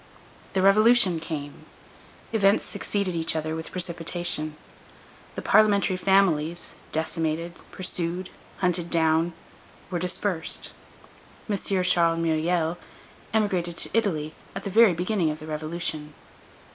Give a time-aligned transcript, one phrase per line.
[0.53, 1.67] The Revolution came;
[2.33, 4.55] events succeeded each other with precipitation;
[5.35, 9.33] the parliamentary families, decimated, pursued, hunted down,
[9.91, 10.71] were dispersed.
[11.47, 11.55] M.
[11.83, 12.79] Charles Myriel
[13.31, 16.15] emigrated to Italy at the very beginning of the Revolution.